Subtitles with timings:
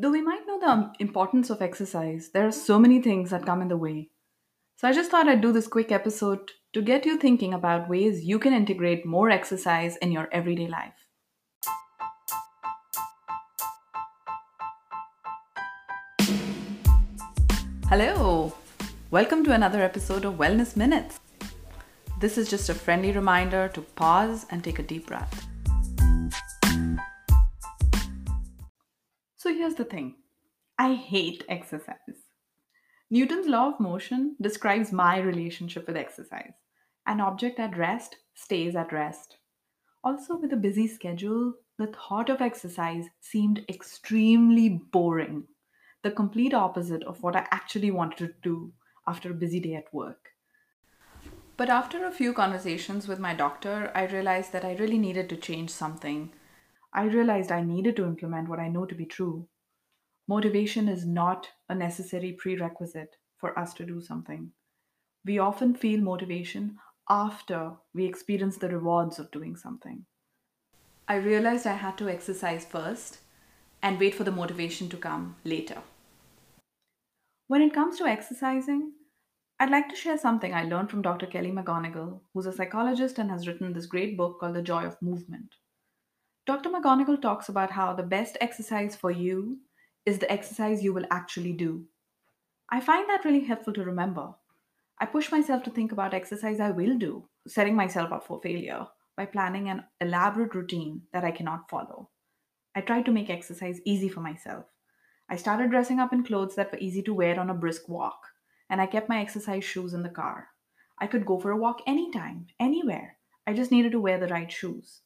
[0.00, 3.60] Though we might know the importance of exercise, there are so many things that come
[3.60, 4.10] in the way.
[4.76, 8.24] So I just thought I'd do this quick episode to get you thinking about ways
[8.24, 10.94] you can integrate more exercise in your everyday life.
[17.88, 18.54] Hello!
[19.10, 21.18] Welcome to another episode of Wellness Minutes.
[22.20, 25.48] This is just a friendly reminder to pause and take a deep breath.
[29.58, 30.14] Here's the thing
[30.78, 32.18] I hate exercise.
[33.10, 36.52] Newton's law of motion describes my relationship with exercise.
[37.06, 39.38] An object at rest stays at rest.
[40.04, 45.42] Also, with a busy schedule, the thought of exercise seemed extremely boring,
[46.02, 48.72] the complete opposite of what I actually wanted to do
[49.08, 50.28] after a busy day at work.
[51.56, 55.36] But after a few conversations with my doctor, I realized that I really needed to
[55.36, 56.30] change something
[56.92, 59.48] I realized I needed to implement what I know to be true.
[60.26, 64.52] Motivation is not a necessary prerequisite for us to do something.
[65.24, 70.04] We often feel motivation after we experience the rewards of doing something.
[71.06, 73.18] I realized I had to exercise first
[73.82, 75.78] and wait for the motivation to come later.
[77.46, 78.92] When it comes to exercising,
[79.58, 81.26] I'd like to share something I learned from Dr.
[81.26, 85.00] Kelly McGonigal, who's a psychologist and has written this great book called The Joy of
[85.00, 85.54] Movement.
[86.48, 86.70] Dr.
[86.70, 89.58] McGonigal talks about how the best exercise for you
[90.06, 91.84] is the exercise you will actually do.
[92.70, 94.32] I find that really helpful to remember.
[94.98, 98.86] I push myself to think about exercise I will do, setting myself up for failure
[99.14, 102.08] by planning an elaborate routine that I cannot follow.
[102.74, 104.64] I try to make exercise easy for myself.
[105.28, 108.22] I started dressing up in clothes that were easy to wear on a brisk walk,
[108.70, 110.48] and I kept my exercise shoes in the car.
[110.98, 113.18] I could go for a walk anytime, anywhere.
[113.46, 115.02] I just needed to wear the right shoes.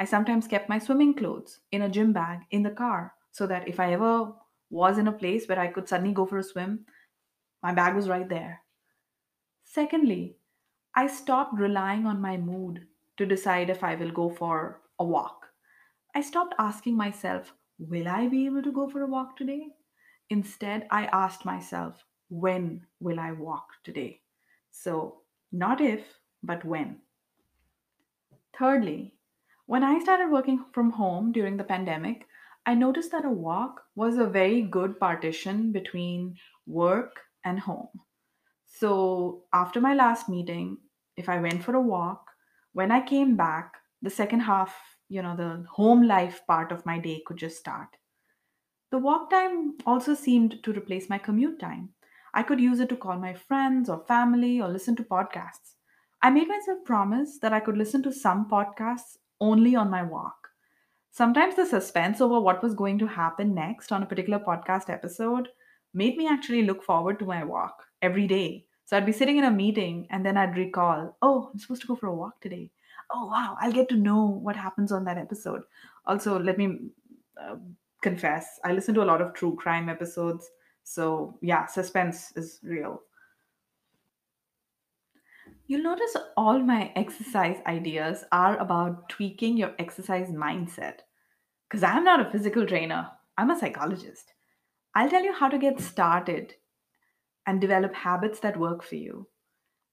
[0.00, 3.68] I sometimes kept my swimming clothes in a gym bag in the car so that
[3.68, 4.32] if I ever
[4.70, 6.86] was in a place where I could suddenly go for a swim,
[7.62, 8.62] my bag was right there.
[9.62, 10.38] Secondly,
[10.94, 12.86] I stopped relying on my mood
[13.18, 15.48] to decide if I will go for a walk.
[16.14, 19.68] I stopped asking myself, Will I be able to go for a walk today?
[20.30, 24.22] Instead, I asked myself, When will I walk today?
[24.70, 27.02] So, not if, but when.
[28.58, 29.19] Thirdly,
[29.70, 32.26] when I started working from home during the pandemic,
[32.66, 36.34] I noticed that a walk was a very good partition between
[36.66, 38.00] work and home.
[38.66, 40.78] So after my last meeting,
[41.16, 42.26] if I went for a walk,
[42.72, 44.74] when I came back, the second half,
[45.08, 47.90] you know, the home life part of my day could just start.
[48.90, 51.90] The walk time also seemed to replace my commute time.
[52.34, 55.76] I could use it to call my friends or family or listen to podcasts.
[56.20, 60.48] I made myself promise that I could listen to some podcasts only on my walk.
[61.10, 65.48] Sometimes the suspense over what was going to happen next on a particular podcast episode
[65.92, 68.66] made me actually look forward to my walk every day.
[68.84, 71.86] So I'd be sitting in a meeting and then I'd recall, oh, I'm supposed to
[71.88, 72.70] go for a walk today.
[73.12, 75.62] Oh, wow, I'll get to know what happens on that episode.
[76.06, 76.78] Also, let me
[77.40, 77.56] uh,
[78.02, 80.48] confess, I listen to a lot of true crime episodes.
[80.84, 83.02] So, yeah, suspense is real.
[85.70, 91.02] You'll notice all my exercise ideas are about tweaking your exercise mindset.
[91.68, 93.06] Because I'm not a physical trainer,
[93.38, 94.32] I'm a psychologist.
[94.96, 96.54] I'll tell you how to get started
[97.46, 99.28] and develop habits that work for you.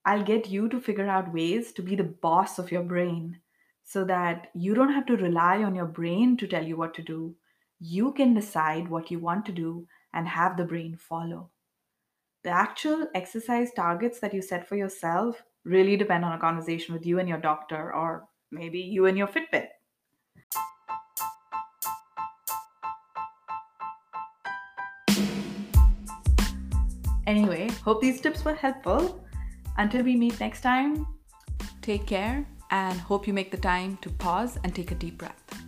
[0.04, 3.42] I'll get you to figure out ways to be the boss of your brain
[3.84, 7.04] so that you don't have to rely on your brain to tell you what to
[7.04, 7.36] do.
[7.80, 11.52] You can decide what you want to do and have the brain follow.
[12.44, 17.06] The actual exercise targets that you set for yourself really depend on a conversation with
[17.06, 19.68] you and your doctor, or maybe you and your Fitbit.
[27.28, 29.22] Anyway, hope these tips were helpful.
[29.78, 31.06] Until we meet next time,
[31.82, 35.67] take care and hope you make the time to pause and take a deep breath.